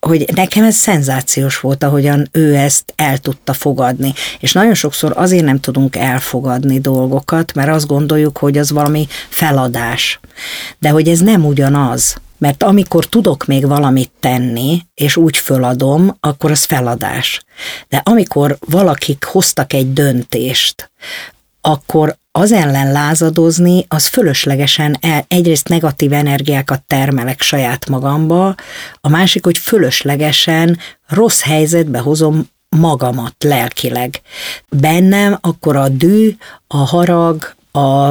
[0.00, 4.12] hogy nekem ez szenzációs volt, ahogyan ő ezt el tudta fogadni.
[4.38, 10.20] És nagyon sokszor azért nem tudunk elfogadni dolgokat, mert azt gondoljuk, hogy az valami feladás.
[10.78, 12.16] De hogy ez nem ugyanaz.
[12.38, 17.42] Mert amikor tudok még valamit tenni, és úgy föladom, akkor az feladás.
[17.88, 20.90] De amikor valakik hoztak egy döntést,
[21.60, 28.54] akkor az ellen lázadozni, az fölöslegesen el, egyrészt negatív energiákat termelek saját magamba,
[29.00, 34.20] a másik, hogy fölöslegesen rossz helyzetbe hozom magamat lelkileg.
[34.68, 38.10] Bennem akkor a dű, a harag, a,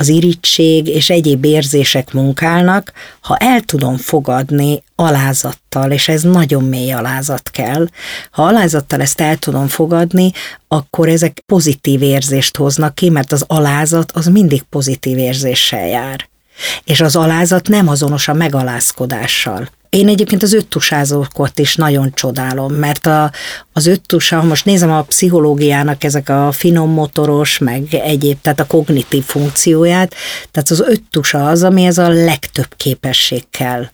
[0.00, 6.92] az irítség és egyéb érzések munkálnak, ha el tudom fogadni alázattal, és ez nagyon mély
[6.92, 7.86] alázat kell,
[8.30, 10.32] ha alázattal ezt el tudom fogadni,
[10.68, 16.28] akkor ezek pozitív érzést hoznak ki, mert az alázat az mindig pozitív érzéssel jár.
[16.84, 19.68] És az alázat nem azonos a megalázkodással.
[19.90, 23.30] Én egyébként az öttusázókat is nagyon csodálom, mert a,
[23.72, 29.24] az öttusa, most nézem a pszichológiának ezek a finom motoros, meg egyéb, tehát a kognitív
[29.24, 30.14] funkcióját,
[30.50, 33.86] tehát az öttusa az, ami ez a legtöbb képesség kell.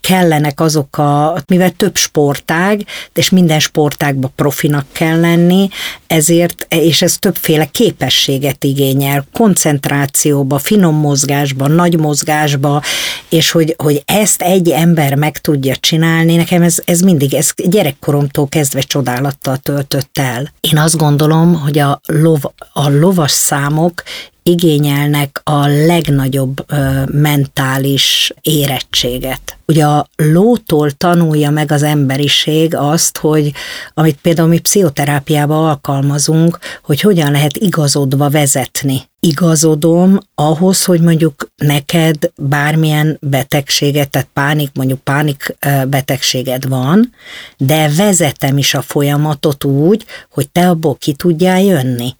[0.00, 5.68] Kellenek azok a, mivel több sportág, és minden sportágban profinak kell lenni,
[6.06, 12.82] ezért, és ez többféle képességet igényel, koncentrációba, finom mozgásba, nagy mozgásba,
[13.28, 18.48] és hogy, hogy ezt egy ember meg tudja csinálni, nekem ez, ez mindig, ez gyerekkoromtól
[18.48, 20.52] kezdve csodálattal töltött el.
[20.60, 22.40] Én azt gondolom, hogy a, lov,
[22.72, 24.02] a lovas számok
[24.48, 26.64] igényelnek a legnagyobb
[27.06, 29.56] mentális érettséget.
[29.66, 33.52] Ugye a lótól tanulja meg az emberiség azt, hogy
[33.94, 42.16] amit például mi pszichoterápiában alkalmazunk, hogy hogyan lehet igazodva vezetni igazodom ahhoz, hogy mondjuk neked
[42.36, 45.56] bármilyen betegséget, tehát pánik, mondjuk pánik
[45.88, 47.12] betegséged van,
[47.56, 52.16] de vezetem is a folyamatot úgy, hogy te abból ki tudjál jönni.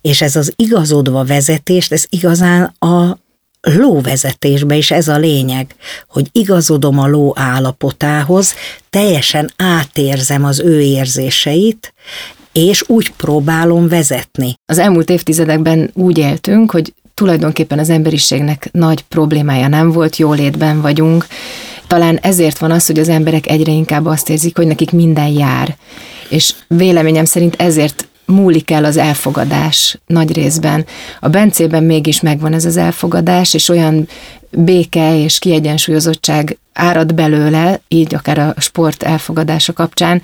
[0.00, 3.18] És ez az igazodva vezetést, ez igazán a
[3.60, 5.74] lóvezetésbe is ez a lényeg,
[6.08, 8.54] hogy igazodom a ló állapotához,
[8.90, 11.94] teljesen átérzem az ő érzéseit,
[12.52, 14.54] és úgy próbálom vezetni.
[14.66, 21.26] Az elmúlt évtizedekben úgy éltünk, hogy tulajdonképpen az emberiségnek nagy problémája nem volt, jólétben vagyunk.
[21.86, 25.76] Talán ezért van az, hogy az emberek egyre inkább azt érzik, hogy nekik minden jár.
[26.28, 30.86] És véleményem szerint ezért múlik el az elfogadás nagy részben.
[31.20, 34.08] A Bencében mégis megvan ez az elfogadás, és olyan
[34.50, 40.22] béke és kiegyensúlyozottság árad belőle, így akár a sport elfogadása kapcsán,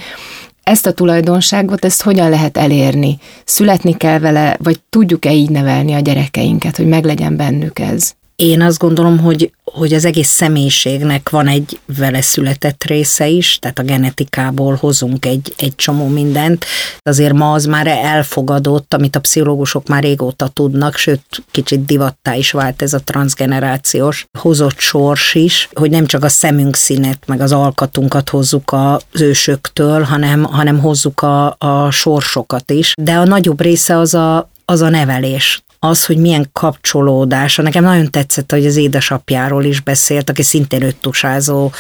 [0.62, 3.18] ezt a tulajdonságot, ezt hogyan lehet elérni?
[3.44, 8.14] Születni kell vele, vagy tudjuk-e így nevelni a gyerekeinket, hogy meglegyen bennük ez?
[8.37, 13.78] Én azt gondolom, hogy, hogy az egész személyiségnek van egy vele született része is, tehát
[13.78, 16.64] a genetikából hozunk egy, egy csomó mindent.
[17.03, 22.51] Azért ma az már elfogadott, amit a pszichológusok már régóta tudnak, sőt, kicsit divattá is
[22.51, 27.53] vált ez a transgenerációs hozott sors is, hogy nem csak a szemünk színet, meg az
[27.53, 32.95] alkatunkat hozzuk az ősöktől, hanem, hanem hozzuk a, a sorsokat is.
[33.03, 37.62] De a nagyobb része az a, az a nevelés az, hogy milyen kapcsolódása.
[37.62, 41.70] Nekem nagyon tetszett, hogy az édesapjáról is beszélt, aki szintén öttusázó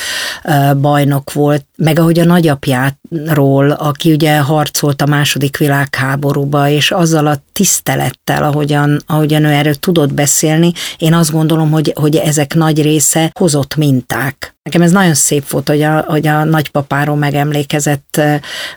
[0.80, 7.42] bajnok volt, meg ahogy a nagyapjáról, aki ugye harcolt a második világháborúba, és azzal a
[7.52, 13.30] tisztelettel, ahogyan, ahogyan ő erről tudott beszélni, én azt gondolom, hogy, hogy ezek nagy része
[13.34, 14.56] hozott minták.
[14.66, 18.20] Nekem ez nagyon szép volt, hogy a, hogy a nagypapáról megemlékezett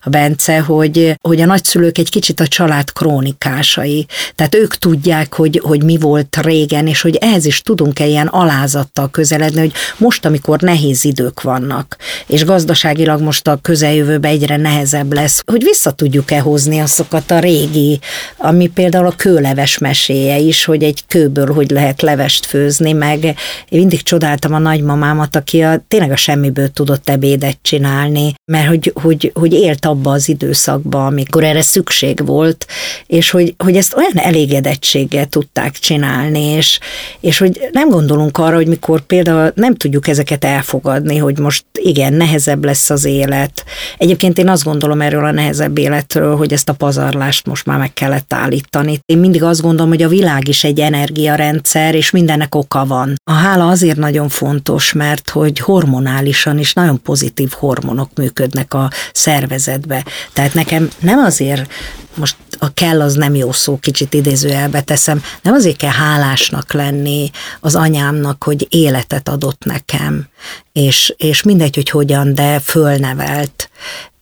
[0.01, 4.05] a Bence, hogy, hogy a nagyszülők egy kicsit a család krónikásai.
[4.35, 9.09] Tehát ők tudják, hogy, hogy mi volt régen, és hogy ehhez is tudunk-e ilyen alázattal
[9.09, 11.97] közeledni, hogy most, amikor nehéz idők vannak,
[12.27, 12.43] és
[12.89, 17.99] gazdaságilag most a közeljövőben egyre nehezebb lesz, hogy vissza tudjuk-e hozni azokat a régi,
[18.37, 23.33] ami például a kőleves meséje is, hogy egy kőből hogy lehet levest főzni, meg én
[23.69, 29.31] mindig csodáltam a nagymamámat, aki a tényleg a semmiből tudott ebédet csinálni, mert hogy, hogy,
[29.33, 32.65] hogy élt abba az időszakba, amikor erre szükség volt,
[33.07, 36.79] és hogy, hogy ezt olyan elégedettséggel tudták csinálni, és,
[37.19, 42.13] és hogy nem gondolunk arra, hogy mikor például nem tudjuk ezeket elfogadni, hogy most igen,
[42.13, 43.65] nehezebb lesz az élet.
[43.97, 47.93] Egyébként én azt gondolom erről a nehezebb életről, hogy ezt a pazarlást most már meg
[47.93, 48.99] kellett állítani.
[49.05, 53.15] Én mindig azt gondolom, hogy a világ is egy energiarendszer, és mindennek oka van.
[53.23, 60.05] A hála azért nagyon fontos, mert hogy hormonálisan is nagyon pozitív hormonok működnek a szervezetbe.
[60.33, 61.71] Tehát nekem nem azért
[62.15, 67.31] most a kell az nem jó szó, kicsit idézőjelbe teszem, nem azért kell hálásnak lenni
[67.59, 70.27] az anyámnak, hogy életet adott nekem,
[70.73, 73.69] és, és mindegy, hogy hogyan, de fölnevelt,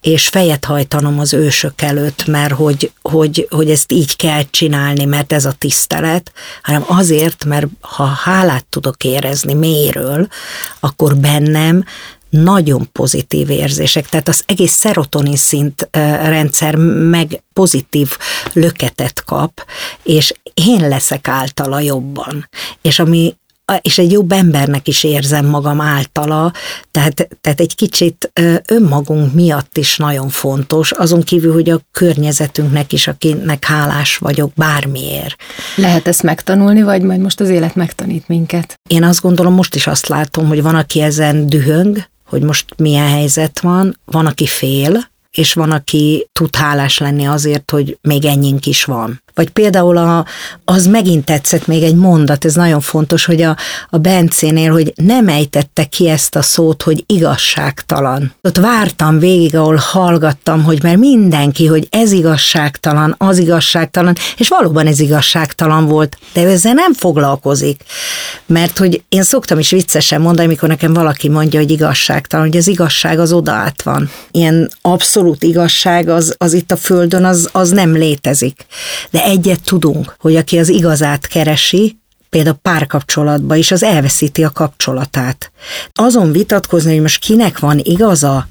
[0.01, 5.33] és fejet hajtanom az ősök előtt, mert hogy, hogy, hogy ezt így kell csinálni, mert
[5.33, 6.31] ez a tisztelet,
[6.61, 10.27] hanem azért, mert ha hálát tudok érezni mélyről,
[10.79, 11.83] akkor bennem
[12.29, 15.89] nagyon pozitív érzések, tehát az egész szerotonin szint
[16.21, 16.75] rendszer
[17.09, 18.17] meg pozitív
[18.53, 19.65] löketet kap,
[20.03, 22.49] és én leszek általa jobban.
[22.81, 23.35] És ami
[23.81, 26.53] és egy jobb embernek is érzem magam általa,
[26.91, 28.31] tehát, tehát egy kicsit
[28.65, 35.35] önmagunk miatt is nagyon fontos, azon kívül, hogy a környezetünknek is, akinek hálás vagyok bármiért.
[35.75, 38.79] Lehet ezt megtanulni, vagy majd most az élet megtanít minket?
[38.89, 41.97] Én azt gondolom, most is azt látom, hogy van, aki ezen dühöng,
[42.27, 47.71] hogy most milyen helyzet van, van, aki fél, és van, aki tud hálás lenni azért,
[47.71, 49.21] hogy még ennyink is van.
[49.37, 50.25] Vagy például a,
[50.65, 53.55] az megint tetszett még egy mondat, ez nagyon fontos, hogy a,
[53.89, 58.33] a Bencénél, hogy nem ejtette ki ezt a szót, hogy igazságtalan.
[58.41, 64.87] Ott vártam végig, ahol hallgattam, hogy mert mindenki, hogy ez igazságtalan, az igazságtalan, és valóban
[64.87, 67.83] ez igazságtalan volt, de ezzel nem foglalkozik.
[68.45, 72.67] Mert hogy én szoktam is viccesen mondani, amikor nekem valaki mondja, hogy igazságtalan, hogy az
[72.67, 74.09] igazság az oda át van.
[74.31, 78.65] Ilyen abszolút igazság az, az itt a földön, az, az nem létezik.
[79.09, 81.99] De egyet tudunk, hogy aki az igazát keresi,
[82.29, 85.51] például párkapcsolatban is, az elveszíti a kapcsolatát.
[85.93, 88.47] Azon vitatkozni, hogy most kinek van igaza,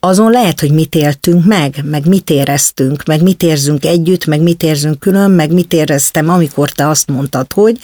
[0.00, 4.62] azon lehet, hogy mit éltünk meg, meg mit éreztünk, meg mit érzünk együtt, meg mit
[4.62, 7.78] érzünk külön, meg mit éreztem, amikor te azt mondtad, hogy,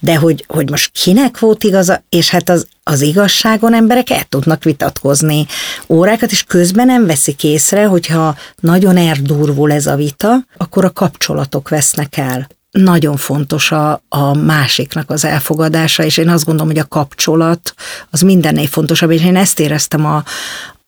[0.00, 4.64] de hogy, hogy most kinek volt igaza, és hát az, az igazságon emberek el tudnak
[4.64, 5.46] vitatkozni
[5.88, 11.68] órákat, és közben nem veszik észre, hogyha nagyon erdurvul ez a vita, akkor a kapcsolatok
[11.68, 12.46] vesznek el
[12.76, 17.74] nagyon fontos a, a másiknak az elfogadása, és én azt gondolom, hogy a kapcsolat
[18.10, 20.24] az mindennél fontosabb, és én ezt éreztem a,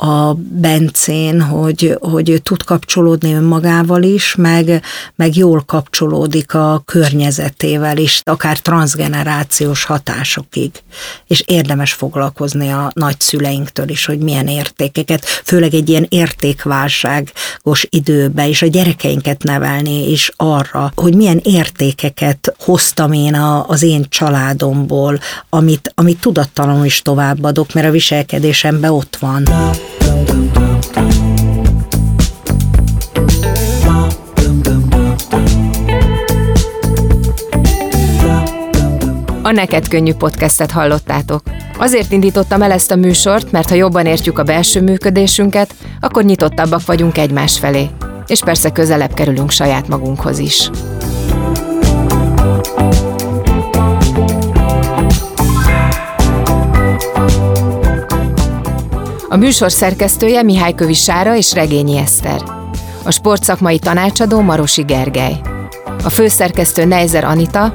[0.00, 4.82] a Bencén, hogy, hogy tud kapcsolódni önmagával is, meg,
[5.14, 10.70] meg jól kapcsolódik a környezetével is, akár transgenerációs hatásokig.
[11.26, 18.62] És érdemes foglalkozni a nagyszüleinktől is, hogy milyen értékeket, főleg egy ilyen értékválságos időbe, és
[18.62, 25.18] a gyerekeinket nevelni is arra, hogy milyen értékeket hoztam én a, az én családomból,
[25.48, 29.42] amit, amit tudattalanul is továbbadok, mert a viselkedésemben ott van.
[39.48, 41.42] A Neked Könnyű podcastet hallottátok.
[41.78, 46.86] Azért indítottam el ezt a műsort, mert ha jobban értjük a belső működésünket, akkor nyitottabbak
[46.86, 47.90] vagyunk egymás felé.
[48.26, 50.70] És persze közelebb kerülünk saját magunkhoz is.
[59.30, 60.94] A műsor szerkesztője Mihály Kövi
[61.34, 62.42] és Regényi Eszter.
[63.04, 65.40] A sportszakmai tanácsadó Marosi Gergely.
[66.04, 67.72] A főszerkesztő Neizer Anita,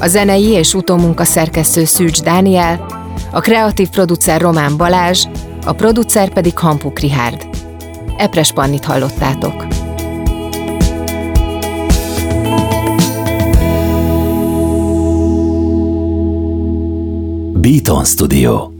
[0.00, 2.86] a zenei és utómunka szerkesztő Szűcs Dániel,
[3.32, 5.26] a kreatív producer Román Balázs,
[5.64, 7.48] a producer pedig Hampuk Rihárd.
[8.16, 9.66] Epres Pannit hallottátok.
[17.60, 18.79] Beaton Studio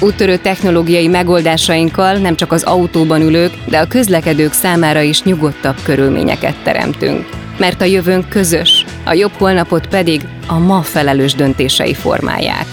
[0.00, 6.62] Úttörő technológiai megoldásainkkal nem csak az autóban ülők, de a közlekedők számára is nyugodtabb körülményeket
[6.62, 7.28] teremtünk.
[7.58, 12.66] Mert a jövőnk közös, a jobb holnapot pedig a ma felelős döntései formálják.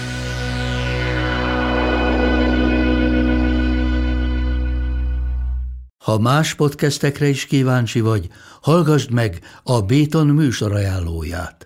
[6.04, 8.26] Ha más podcastekre is kíváncsi vagy,
[8.62, 11.65] hallgassd meg a Béton műsor ajánlóját.